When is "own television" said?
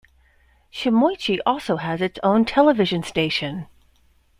2.23-3.03